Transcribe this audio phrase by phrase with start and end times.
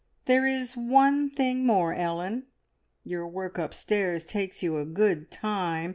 [0.25, 2.47] There is one thing more, Ellen.
[3.03, 5.89] Your work upstairs takes you a good time.